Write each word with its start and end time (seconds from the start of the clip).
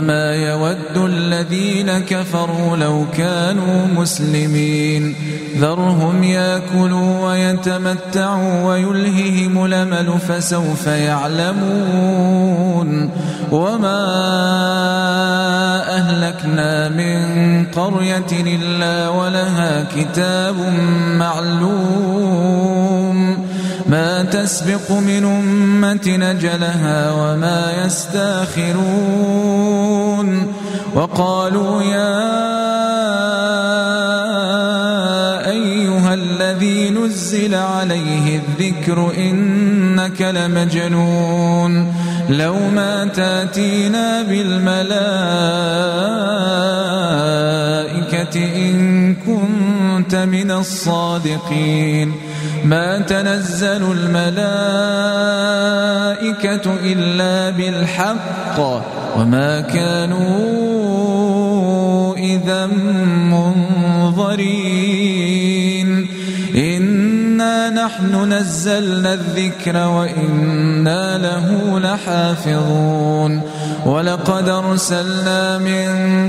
ربما 0.00 0.34
يود 0.34 0.96
الذين 0.96 1.98
كفروا 1.98 2.76
لو 2.76 3.04
كانوا 3.16 3.86
مسلمين. 3.86 5.14
ذرهم 5.60 6.24
ياكلوا 6.24 7.28
ويتمتعوا 7.28 8.64
ويلههم 8.64 9.64
الأمل 9.64 10.18
فسوف 10.28 10.86
يعلمون. 10.86 12.10
وما 13.52 14.06
أهلكنا 15.88 16.88
من 16.88 17.20
قرية 17.66 18.32
إلا 18.32 19.08
ولها 19.08 19.84
كتاب 19.96 20.56
معلوم. 21.18 22.70
ما 23.90 24.22
تسبق 24.22 24.90
من 24.90 25.24
أمة 25.24 26.06
نجلها 26.06 27.12
وما 27.12 27.84
يستاخرون 27.86 28.90
وقالوا 30.94 31.82
يا 31.82 32.50
الذي 36.40 36.90
نزل 36.90 37.54
عليه 37.54 38.40
الذكر 38.40 39.12
إنك 39.16 40.22
لمجنون 40.22 41.94
لو 42.30 42.54
ما 42.74 43.04
تأتينا 43.04 44.22
بالملائكة 44.22 44.90
إن 48.56 49.14
كنت 49.14 50.14
من 50.14 50.50
الصادقين 50.50 52.12
ما 52.64 52.98
تنزل 52.98 53.92
الملائكة 53.92 54.30
إلا 56.84 57.50
بالحق 57.50 58.60
وما 59.16 59.60
كانوا 59.60 60.50
إذا 62.16 62.66
منظرين. 64.16 65.10
إنا 66.54 67.70
نحن 67.70 68.32
نزلنا 68.32 69.14
الذكر 69.14 69.76
وإنا 69.88 71.18
له 71.18 71.78
لحافظون. 71.80 73.59
ولقد 73.86 74.48
أرسلنا 74.48 75.58
من 75.58 75.88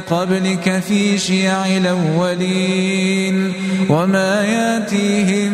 قبلك 0.09 0.83
في 0.87 1.17
شيع 1.17 1.65
الأولين 1.77 3.53
وما 3.89 4.43
ياتيهم 4.43 5.53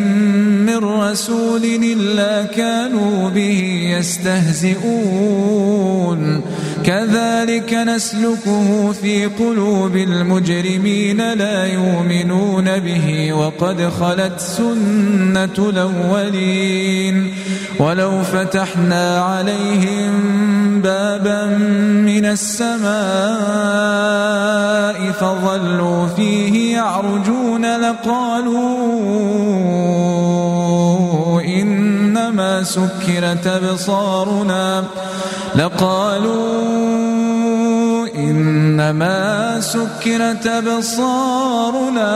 من 0.65 0.77
رسول 0.77 1.61
إلا 1.83 2.43
كانوا 2.43 3.29
به 3.29 3.89
يستهزئون. 3.97 5.37
كذلك 6.85 7.73
نسلكه 7.73 8.91
في 8.91 9.25
قلوب 9.25 9.95
المجرمين 9.95 11.33
لا 11.33 11.65
يؤمنون 11.65 12.79
به 12.79 13.33
وقد 13.33 13.89
خلت 13.89 14.39
سنة 14.39 15.69
الأولين. 15.69 17.33
ولو 17.79 18.23
فتحنا 18.23 19.21
عليهم 19.21 20.11
بابا 20.81 21.57
من 21.87 22.25
السماء 22.25 22.87
فظلوا 25.11 26.07
فيه 26.07 26.75
يعرجون 26.75 27.65
لقالوا 27.65 28.57
إنما 31.41 32.63
سكرت 32.63 33.47
أبصارنا 33.47 34.83
لقالوا 35.55 36.87
إنما 38.15 39.59
سكرت 39.59 40.47
أبصارنا 40.47 42.11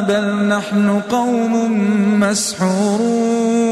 بل 0.00 0.48
نحن 0.48 1.00
قوم 1.10 1.72
مسحورون 2.20 3.71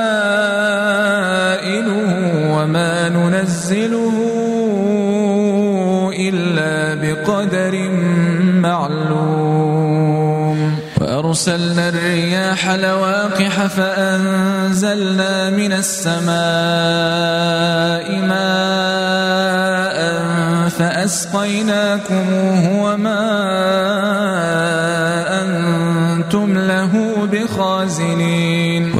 وما 2.61 3.09
ننزله 3.09 4.13
إلا 6.13 6.93
بقدر 7.01 7.89
معلوم. 8.61 10.11
وأرسلنا 11.01 11.89
الرياح 11.89 12.69
لواقح 12.69 13.65
فأنزلنا 13.65 15.49
من 15.49 15.73
السماء 15.73 16.29
ماء 18.29 19.97
فأسقيناكموه 20.69 22.63
وما 22.83 23.25
أنتم 25.41 26.57
له 26.57 26.93
بخازنين. 27.31 28.93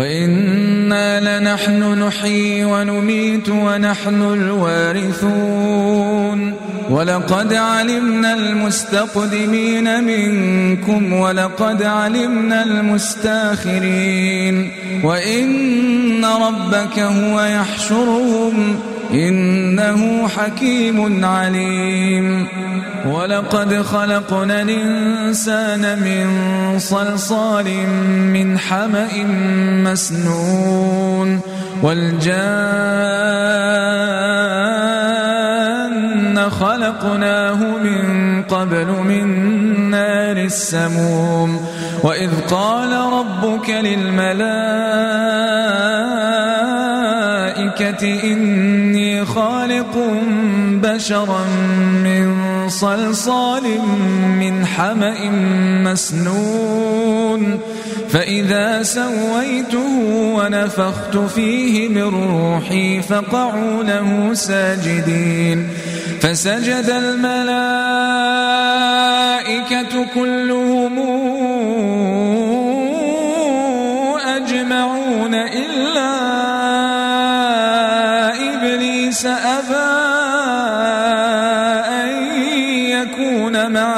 لنحن 1.51 2.03
نحيي 2.03 2.65
ونميت 2.65 3.49
ونحن 3.49 4.21
الوارثون. 4.21 5.81
ولقد 6.89 7.53
علمنا 7.53 8.33
المستقدمين 8.33 10.03
منكم 10.03 11.13
ولقد 11.13 11.83
علمنا 11.83 12.63
المستاخرين. 12.63 14.71
وإن 15.03 16.25
ربك 16.25 16.99
هو 16.99 17.41
يحشرهم 17.41 18.79
إنه 19.13 20.27
حكيم 20.27 21.25
عليم. 21.25 22.47
ولقد 23.05 23.81
خلقنا 23.81 24.61
الإنسان 24.61 25.99
من 25.99 26.25
صلصال 26.79 27.87
من 28.33 28.57
حمأ 28.57 29.23
مسنون. 29.83 31.39
والجان 31.83 32.31
خلقناه 36.49 37.55
من 37.55 38.43
قبل 38.43 38.85
من 38.85 39.89
نار 39.89 40.37
السموم. 40.37 41.65
وإذ 42.03 42.29
قال 42.51 42.93
ربك 42.93 43.69
للملائكة 43.69 46.20
إني 48.03 49.25
خالق 49.25 49.97
بشرا 50.83 51.45
من 52.03 52.35
صلصال 52.69 53.63
من 54.39 54.65
حمأ 54.65 55.29
مسنون 55.83 57.59
فإذا 58.09 58.83
سويته 58.83 59.87
ونفخت 60.35 61.17
فيه 61.17 61.89
من 61.89 62.03
روحي 62.03 63.01
فقعوا 63.01 63.83
له 63.83 64.33
ساجدين 64.33 65.67
فسجد 66.21 66.89
الملائكة 66.89 67.95
كلهم 70.15 70.40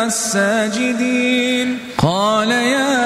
الساجدين. 0.06 1.78
قال 1.98 2.52
يا 2.52 3.04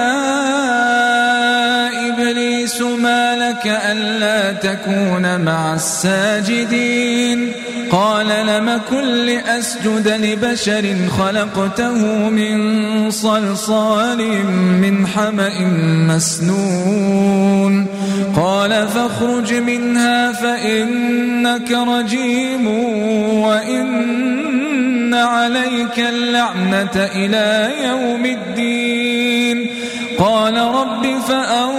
إبليس 2.09 2.81
ما 2.81 3.35
لك 3.35 3.79
ألا 3.91 4.51
تكون 4.51 5.41
مع 5.41 5.73
الساجدين؟ 5.73 7.51
قال 7.91 8.27
لم 8.27 8.81
كن 8.89 9.03
لأسجد 9.03 10.07
لبشر 10.07 10.95
خلقته 11.19 12.29
من 12.29 13.11
صلصال 13.11 14.45
من 14.81 15.07
حمأ 15.07 15.59
مسنون. 16.15 17.87
قال 18.35 18.87
فاخرج 18.87 19.53
منها 19.53 20.31
فإنك 20.31 21.71
رجيم 21.71 22.67
وإن 23.43 23.87
عليك 25.17 25.99
اللعنة 25.99 26.95
إلى 26.95 27.69
يوم 27.83 28.25
الدين. 28.25 29.67
قال 30.19 30.57
رب 30.57 31.19
فأنظرني 31.27 31.77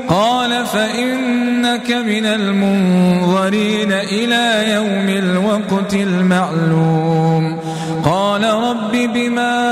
قال 0.09 0.67
فإنك 0.67 1.91
من 1.91 2.27
المنظرين 2.27 3.93
إلى 3.93 4.73
يوم 4.73 5.09
الوقت 5.09 5.95
المعلوم. 5.95 7.59
قال 8.05 8.45
رب 8.45 8.93
بما 8.93 9.72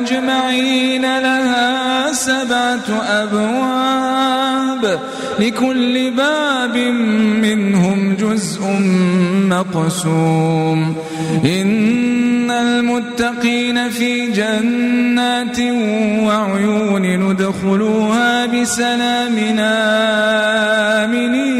أجمعين 0.00 1.02
لها 1.02 2.12
سبعة 2.12 3.02
أبواب 3.08 4.98
لكل 5.38 6.10
باب 6.10 6.76
منهم 7.42 8.16
جزء 8.16 8.60
مقسوم. 9.50 10.96
إن 11.44 12.50
المتقين 12.50 13.90
في 13.90 14.26
جنات 14.26 15.58
وعيون 16.26 17.02
ندخلوها 17.02 18.46
بسلام 18.46 19.38
آمنين. 21.04 21.57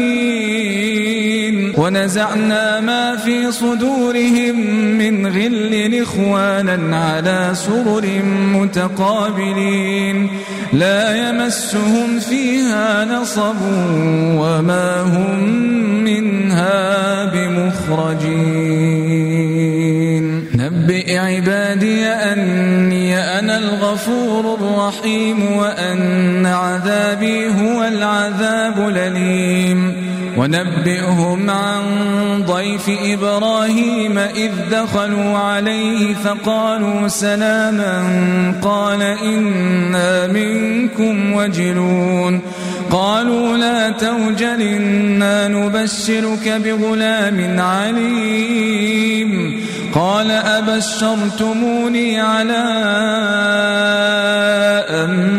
ونزعنا 1.79 2.79
ما 2.79 3.15
في 3.15 3.51
صدورهم 3.51 4.55
من 4.97 5.27
غل 5.27 6.01
إخوانا 6.01 6.97
على 6.97 7.51
سرر 7.53 8.05
متقابلين. 8.53 10.29
لا 10.73 11.29
يمسهم 11.29 12.19
فيها 12.19 13.05
نصب 13.05 13.55
وما 14.41 15.01
هم 15.01 15.39
منها 16.03 17.25
بمخرجين. 17.25 18.49
نبئ 20.55 21.17
عبادي 21.17 22.05
أني 22.05 23.17
أنا 23.39 23.57
الغفور 23.57 24.55
الرحيم 24.55 25.51
وأن 25.51 26.45
عذابي 26.45 27.47
هو 27.47 27.83
العذاب 27.83 28.89
الأليم. 28.89 30.08
ونبئهم 30.39 31.49
عن 31.49 31.83
ضيف 32.47 32.89
إبراهيم 33.03 34.17
إذ 34.17 34.51
دخلوا 34.71 35.37
عليه 35.37 36.13
فقالوا 36.13 37.07
سلاما 37.07 38.03
قال 38.61 39.01
إنا 39.01 40.27
منكم 40.27 41.33
وجلون 41.33 42.41
قالوا 42.91 43.57
لا 43.57 43.89
توجل 43.89 44.61
إنا 44.61 45.47
نبشرك 45.47 46.49
بغلام 46.49 47.59
عليم 47.59 49.29
قال 49.93 50.31
أبشرتموني 50.31 52.21
على 52.21 52.63
أن 54.89 55.38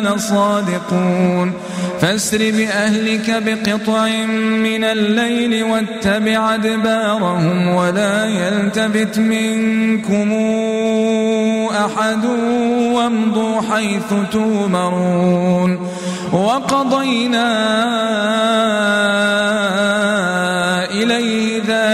لصادقون. 0.00 1.52
فاسر 2.00 2.38
بأهلك 2.38 3.42
بقطع 3.46 4.08
من 4.66 4.84
الليل 4.84 5.64
واتبع 5.64 6.54
أدبارهم 6.54 7.68
ولا 7.68 8.24
يلتفت 8.24 9.18
منكم 9.18 10.32
أحد 11.70 12.24
وامضوا 12.92 13.60
حيث 13.72 14.30
تومرون 14.32 15.88
وقضينا 16.32 17.54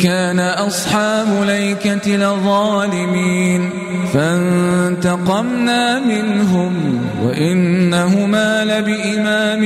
كان 0.00 0.40
أصحاب 0.40 1.26
ليكة 1.46 2.16
لظالمين. 2.16 3.70
فانتقمنا 4.14 6.00
منهم 6.00 7.00
وإنهما 7.22 8.64
لبإمام 8.64 9.62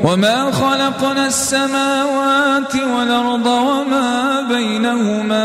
وما 0.04 0.50
خلقنا 0.50 1.26
السماوات 1.26 2.74
والأرض 2.74 3.46
وما 3.46 4.40
بينهما 4.48 5.44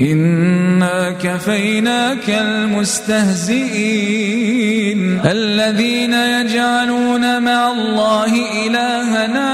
إنا 0.00 1.10
كفيناك 1.22 2.28
المستهزئين. 2.28 4.20
الذين 5.24 6.14
يجعلون 6.14 7.42
مع 7.42 7.72
الله 7.72 8.32
إلهنا 8.66 9.50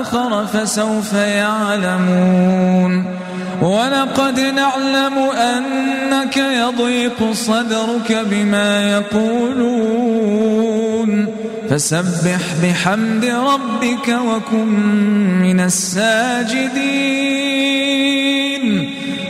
آخر 0.00 0.46
فسوف 0.46 1.12
يعلمون. 1.12 3.04
ولقد 3.62 4.40
نعلم 4.40 5.18
أنك 5.18 6.36
يضيق 6.36 7.32
صدرك 7.32 8.26
بما 8.30 8.90
يقولون. 8.90 10.28
فسبح 11.70 12.40
بحمد 12.62 13.24
ربك 13.24 14.08
وكن 14.08 14.68
من 15.40 15.60
الساجدين. 15.60 17.28